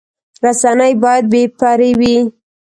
رسنۍ 0.45 0.93
باید 1.03 1.25
بې 1.31 1.41
پرې 1.59 1.89
وي 1.99 2.17